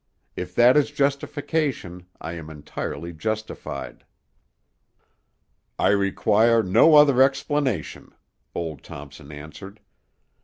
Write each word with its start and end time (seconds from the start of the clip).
If 0.35 0.55
that 0.55 0.75
is 0.77 0.89
justification, 0.89 2.07
I 2.19 2.33
am 2.33 2.49
entirely 2.49 3.13
justified." 3.13 4.03
"I 5.77 5.89
require 5.89 6.63
no 6.63 6.95
other 6.95 7.21
explanation," 7.21 8.11
old 8.55 8.81
Thompson 8.81 9.31
answered. 9.31 9.79